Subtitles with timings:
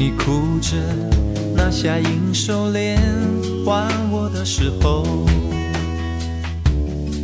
[0.00, 0.78] 你哭着
[1.54, 2.98] 拿下银手链
[3.66, 5.04] 还我的时候，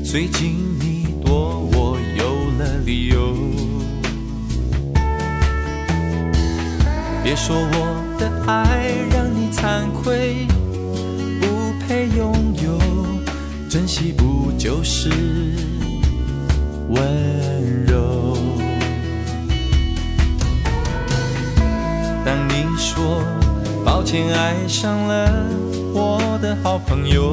[0.04, 3.34] 最近你躲我有了理由。
[7.24, 10.46] 别说我的爱让你惭愧，
[11.40, 12.30] 不配拥
[12.62, 12.78] 有，
[13.70, 15.08] 珍惜不就是
[16.90, 18.36] 温柔？
[22.26, 23.22] 当你说
[23.84, 25.30] 抱歉，爱上了
[25.94, 27.32] 我的好朋友，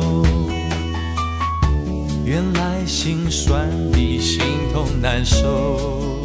[2.24, 6.22] 原来心酸比心痛难受。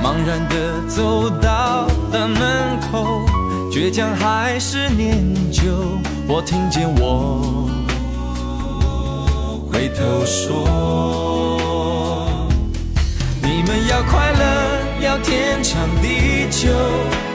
[0.00, 3.26] 茫然的走到了门口，
[3.72, 5.18] 倔强还是念
[5.50, 5.64] 旧。
[6.28, 7.68] 我听见我
[9.68, 10.64] 回头说，
[13.42, 14.69] 你们要快乐。
[15.10, 16.70] 要天长地久，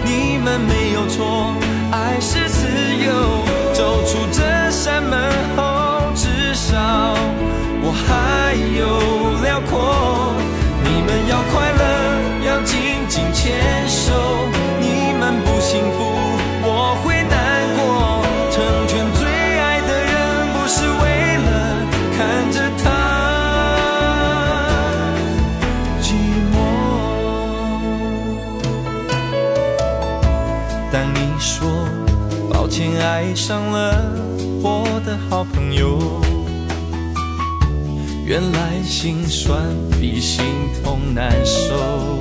[0.06, 1.54] 你们没有错，
[1.92, 3.12] 爱是自由。
[3.74, 5.20] 走出这扇门
[5.58, 6.78] 后，至少
[7.84, 10.34] 我还有辽阔。
[10.86, 11.84] 你们要快乐，
[12.48, 13.60] 要紧紧牵
[13.90, 14.14] 手。
[14.80, 16.16] 你们不幸福，
[16.64, 17.15] 我会
[33.00, 34.12] 爱上了
[34.62, 36.00] 我的好朋友，
[38.26, 39.62] 原来心酸
[40.00, 40.46] 比心
[40.84, 42.20] 痛难受。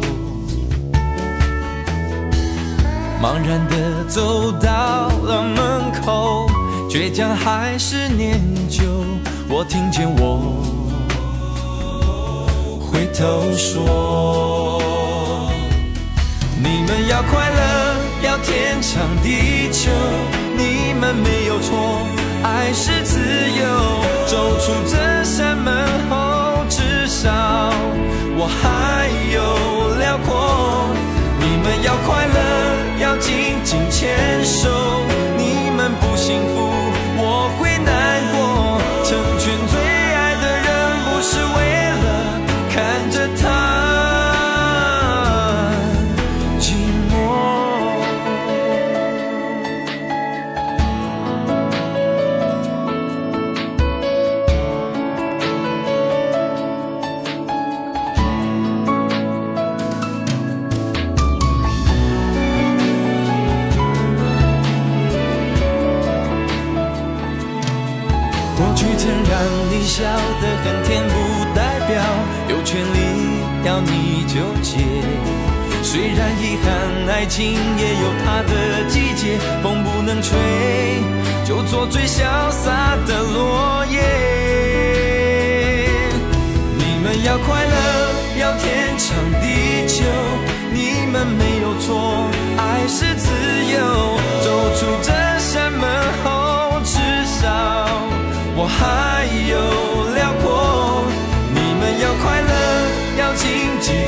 [3.22, 6.46] 茫然的走到了门口，
[6.88, 8.82] 倔强还是念旧。
[9.48, 10.62] 我听见我
[12.80, 14.80] 回头说，
[16.58, 17.94] 你们要快乐。
[18.22, 19.90] 要天长地久，
[20.56, 22.06] 你们没有错，
[22.42, 23.64] 爱是自由。
[24.26, 27.30] 走出这扇门后，至少
[28.36, 30.88] 我还有辽阔。
[31.38, 32.38] 你们要快乐，
[33.00, 35.13] 要紧紧牵手。
[68.56, 69.32] 过去曾让
[69.70, 70.04] 你笑
[70.40, 71.14] 得很甜，不
[71.54, 72.00] 代表
[72.48, 72.96] 有权利
[73.64, 74.78] 要你纠结。
[75.82, 76.70] 虽然遗憾，
[77.08, 80.38] 爱情也有它的季节，风不能吹，
[81.44, 84.00] 就做最潇洒的落叶。
[86.78, 87.74] 你们要快乐，
[88.40, 90.04] 要天长地久，
[90.72, 93.28] 你们没有错，爱是自
[93.72, 93.78] 由。
[94.42, 95.82] 走出这扇门
[96.24, 97.42] 后，至少
[98.56, 101.04] 我还有辽阔。
[101.52, 102.52] 你们要快乐，
[103.18, 104.06] 要紧紧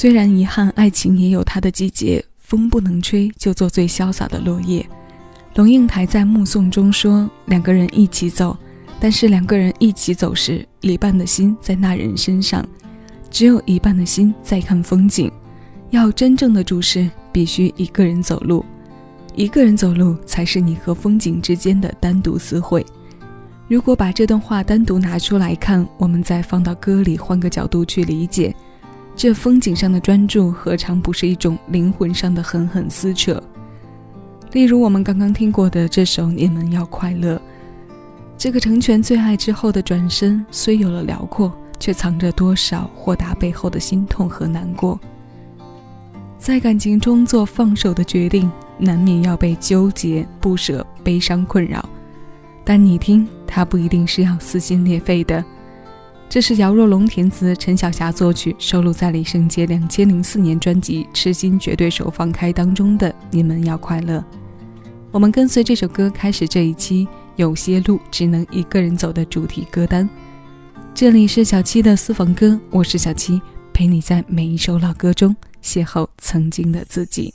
[0.00, 4.82] 虽然遗憾，爱情也有它的季节，风不能吹，就做最潇洒的落叶。
[5.56, 8.56] 龙应台在《目送》中说：“两个人一起走，
[8.98, 12.66] 但是两个人一起走时，一半的心在那人身上，
[13.30, 15.30] 只有一半的心在看风景。
[15.90, 18.64] 要真正的注视，必须一个人走路，
[19.34, 22.82] 一个人走路才是你和风景之间的单独私会。
[23.68, 28.56] 如果把这段话单独拿出来看，我们再放到歌里，换个角度去理解，
[29.20, 33.38] 这风景上的专注，何尝不是一种灵魂上的狠狠撕扯？
[34.52, 37.36] 例如我们刚刚听过的这首《你们要快乐》，
[38.38, 44.98] 这个成全最爱之后的转身，虽有了辽阔，却藏着多少豁达背后的心痛和难过。
[46.38, 51.86] 在感情中做放手的决定，难免要被纠结、不舍、悲伤困扰。
[52.64, 55.44] 但你听，他不一定是要撕心裂肺的。
[56.30, 64.18] 这是姚若龙填词，陈小霞作曲，收录在李圣杰两千零四年专辑《痴心绝对手放开》当中的《你们要快乐》。
[65.10, 70.08] 我们跟随这首歌开始这一期，有些路只能一个人走的主题歌单。
[70.94, 73.42] 这里是小七的私房歌，我是小七，
[73.72, 77.34] 陪你在每一首老歌中邂逅曾经的自己。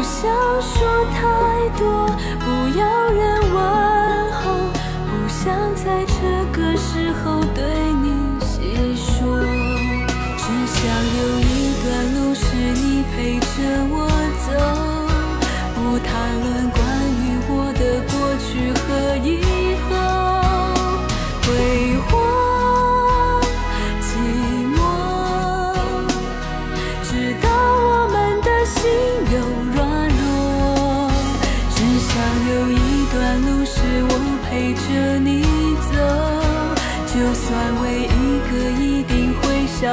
[0.00, 0.32] 不想
[0.62, 2.06] 说太多
[2.38, 4.72] 不要人问候
[5.04, 5.76] 不想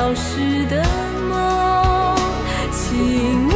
[0.08, 0.82] 消失的
[1.28, 2.16] 梦，
[2.72, 3.47] 请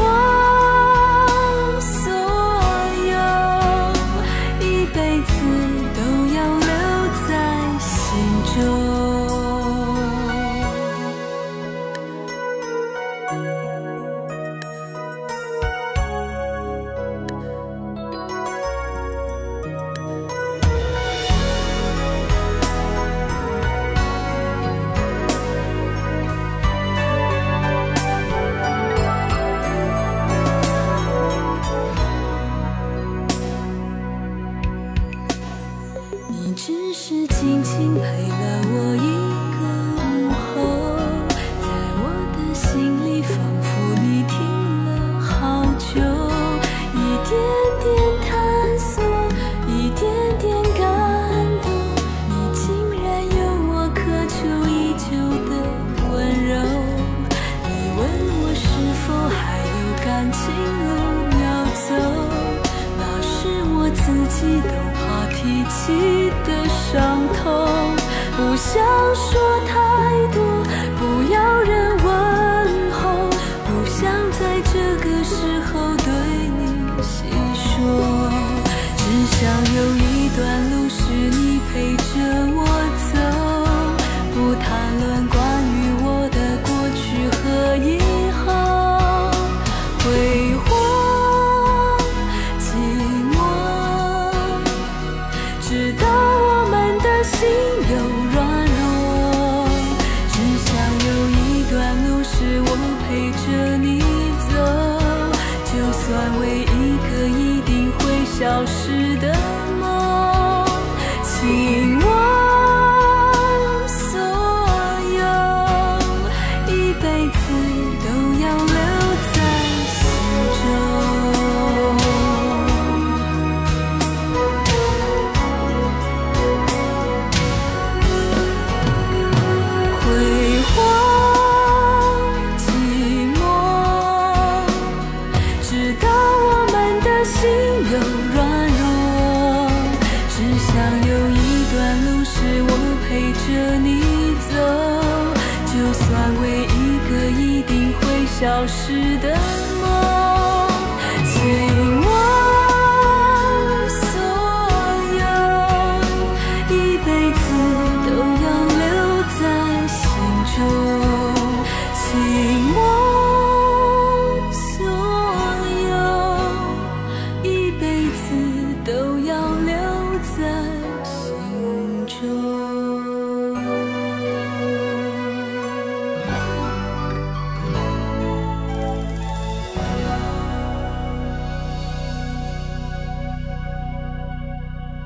[148.41, 149.50] 消失的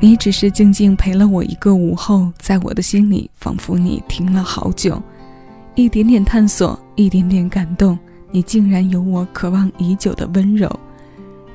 [0.06, 5.02] 你只是静静陪了我一个午后，在我的心里，仿佛你停了好久。
[5.74, 7.98] 一点点探索，一点点感动，
[8.30, 10.70] 你竟然有我渴望已久的温柔。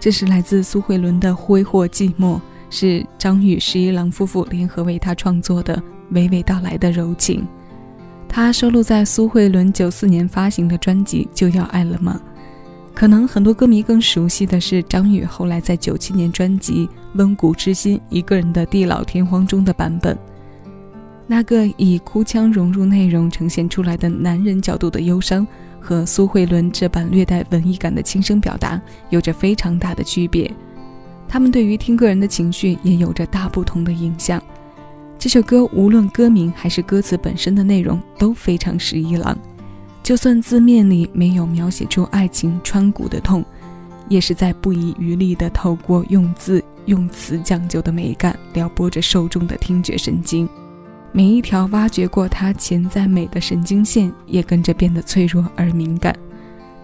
[0.00, 2.38] 这是来自苏慧伦的《挥霍寂寞》，
[2.70, 5.80] 是张宇十一郎夫妇联合为他创作的
[6.10, 7.46] 娓娓道来的柔情。
[8.28, 12.20] 它收录在苏慧伦九四年发行的专辑《就要爱了吗》。
[13.00, 20.14] 可能很多歌迷更熟悉的是张宇后来在九七年专辑《温故知新》一个人的地老天荒中的版本，
[21.26, 25.46] 那个以哭腔融入内容呈现出来的男人角度的忧伤，
[25.80, 28.78] 和苏慧伦这版略带文艺感的轻声表达
[29.08, 30.54] 有着非常大的区别。
[31.26, 34.42] 他们对于听个人的情绪也有着大不同的影响。
[35.18, 39.34] 这首歌无论歌名还是歌词本身的内容都非常十一郎。
[40.10, 43.44] 就算字面里没有描写出爱情穿骨的痛，
[44.08, 50.48] 也是在不遗余力地透过用字用词讲究的美感，撩拨着受众的听觉神经。
[51.12, 56.12] 每一条挖掘过它潜在美的神经线，也跟着变得脆弱而敏感。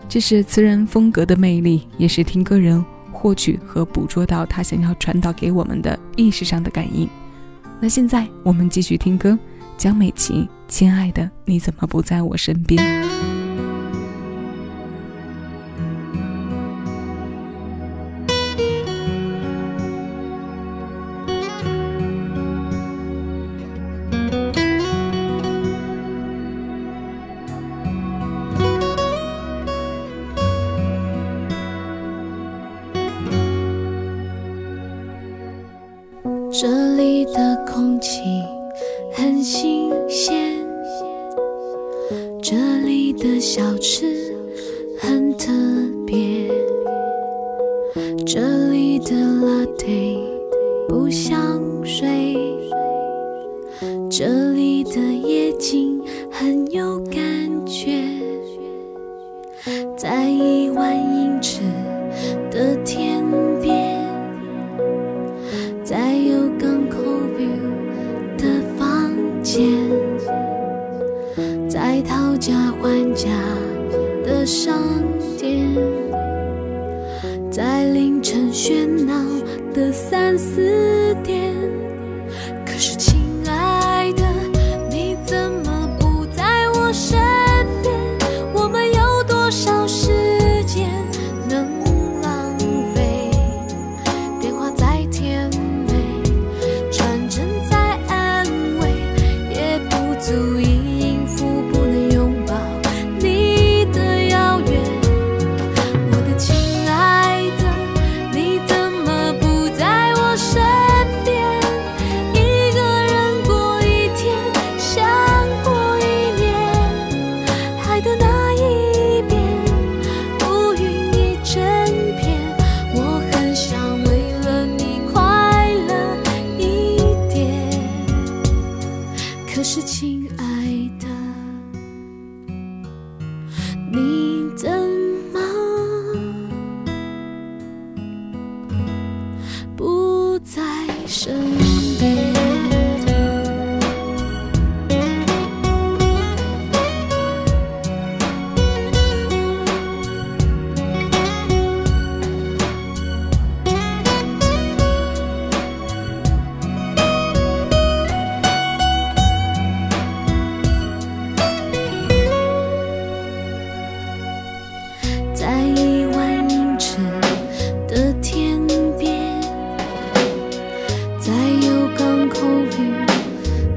[0.09, 7.09] 这是词人风格的魅力，也是听歌人获取和捕捉到他想要传导给我们的意识上的感应。
[7.81, 9.37] 那现在我们继续听歌，
[9.77, 12.83] 江美琪，亲爱的，你怎么不在我身边？
[49.79, 50.17] 对
[50.89, 51.46] 不像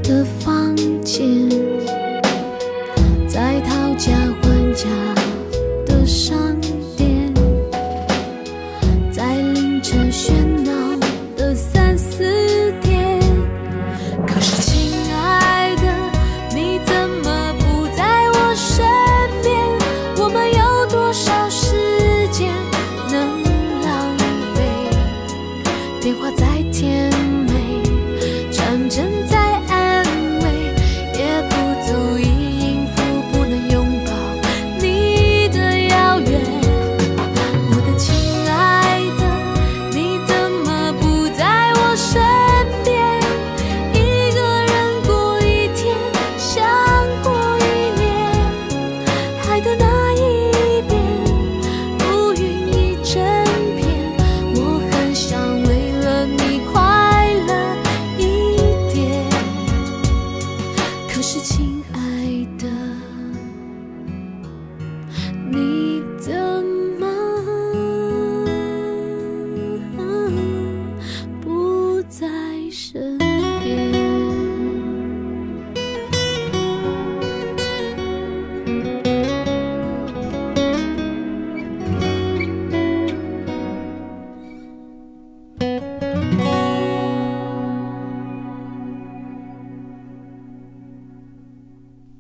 [0.09, 0.38] The.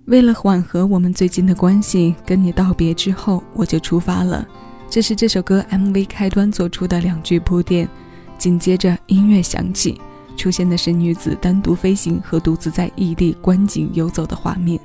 [0.09, 4.43] 为了缓和我们最近的关系，跟你道别之后，我就出发了。
[4.89, 7.87] 这是这首歌 MV 开端做出的两句铺垫。
[8.35, 10.01] 紧接着音乐响起，
[10.35, 14.79] 出现的是女子单独飞行和独自在异地观景游走的画面。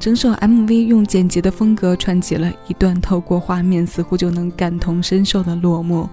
[0.00, 6.08] 整首 MV 用简洁的风格串起了一段透过画面似乎就能感同身受的落寞。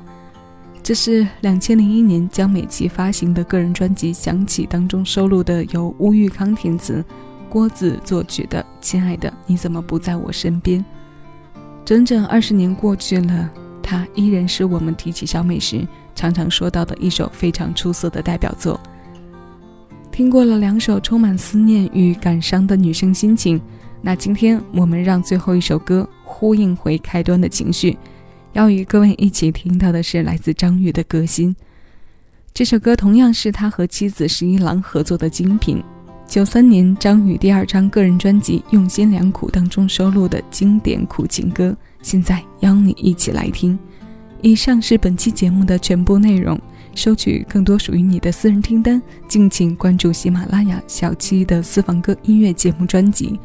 [0.84, 7.04] 这是两千零一年江美琪发行的个人专辑《响起》当中收录的，由乌玉康填词、
[7.50, 10.80] 郭子作曲的《亲爱的，你怎么不在我身边》。
[11.84, 13.50] 整整二十年过去了，
[13.82, 18.80] 它依然是我们提起小美时常常说到的一首非常出色的代表作。
[20.12, 23.60] 听过了两首充满思念与感伤的女生心情，
[24.02, 27.98] 那今天我们让最后一首歌呼应回开端的情绪。
[28.54, 31.56] 要与各位一起听到的是来自张宇的《歌心》。
[32.54, 35.82] 这首歌同样是他和妻子十一郎合作的精品。
[36.30, 43.78] 九三年张宇第二张个人专辑《用心良苦》当中收录的经典苦情歌，现在邀你一起来听。
[44.42, 46.58] 以上是本期节目的全部内容。
[46.94, 53.40] 收取更多属于你的私人听单，敬请关注喜马拉雅小七的私房歌音乐节目专辑。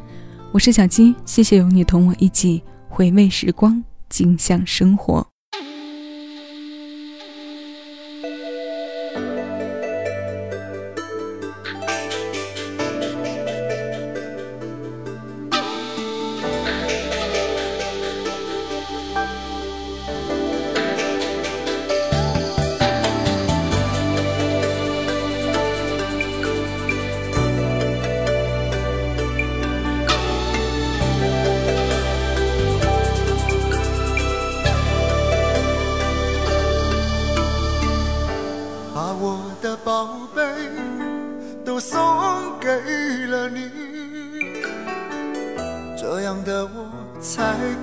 [0.51, 3.83] 我是小七，谢谢有你同我一起回味时光。
[4.09, 5.34] 尽享生活。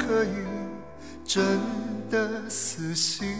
[0.06, 0.28] 可以
[1.24, 1.42] 真
[2.10, 3.36] 的死心，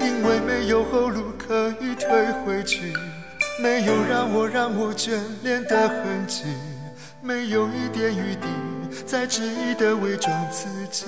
[0.00, 2.92] 因为没有后路可以退回去，
[3.62, 6.44] 没有让我让我眷恋的痕迹，
[7.22, 8.46] 没有一点余地
[9.06, 11.06] 再执意的伪装自己，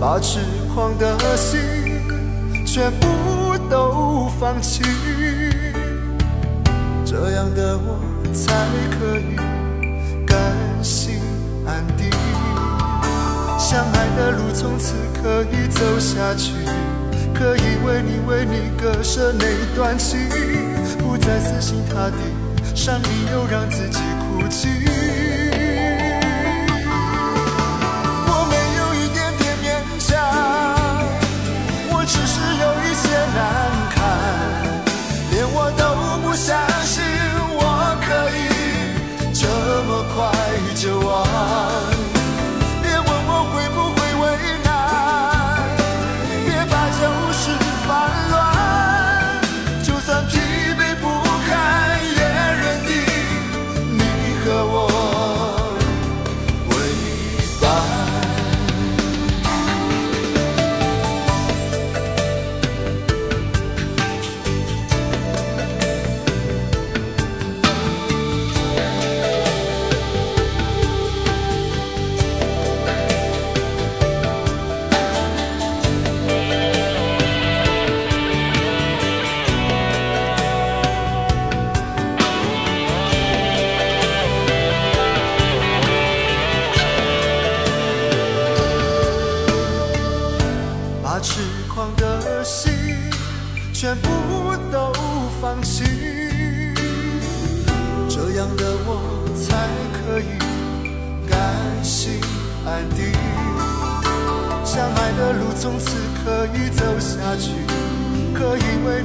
[0.00, 0.38] 把痴
[0.74, 1.60] 狂的心
[2.64, 4.82] 全部都放弃，
[7.04, 7.98] 这样的我
[8.32, 8.52] 才
[8.98, 9.51] 可以。
[13.72, 16.52] 相爱的路从此可以走下去，
[17.32, 20.28] 可以为你为你割舍那段情，
[20.98, 22.18] 不再死心塌地，
[22.74, 24.68] 伤你又让自己哭泣。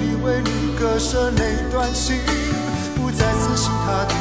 [0.07, 2.15] 以为你割舍那段情，
[2.95, 4.15] 不再死心塌地，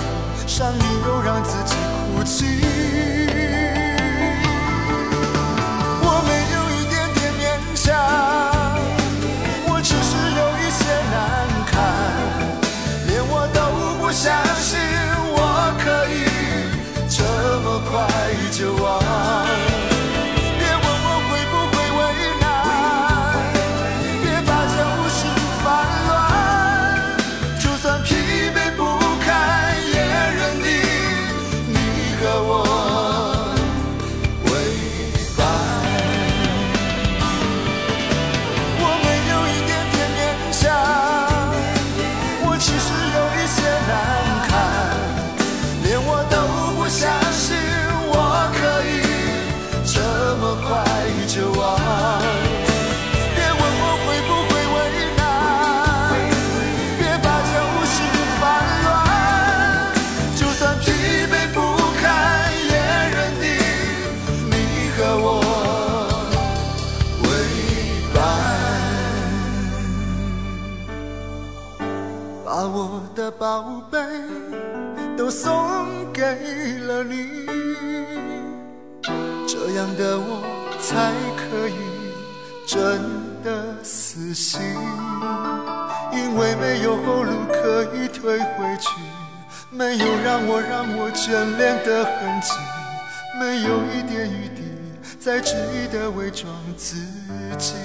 [0.46, 1.76] 伤你又让自己
[2.16, 3.65] 哭泣。
[82.66, 83.00] 真
[83.44, 84.60] 的死心，
[86.12, 88.88] 因为没有后路可以退回去，
[89.70, 92.52] 没有让我让我眷恋的痕迹，
[93.38, 94.64] 没有一点余地
[95.16, 96.96] 再执意的伪装自
[97.56, 97.76] 己。